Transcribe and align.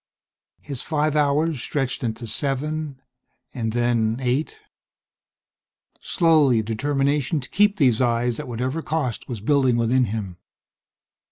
His 0.61 0.81
five 0.81 1.15
hours 1.15 1.61
stretched 1.61 2.03
into 2.03 2.25
seven, 2.25 2.99
and 3.53 3.71
then, 3.71 4.17
eight. 4.19 4.57
Slowly 5.99 6.57
a 6.61 6.63
determination 6.63 7.39
to 7.39 7.47
keep 7.51 7.77
these 7.77 8.01
eyes, 8.01 8.39
at 8.39 8.47
whatever 8.47 8.81
cost, 8.81 9.29
was 9.29 9.41
building 9.41 9.77
within 9.77 10.05
him. 10.05 10.39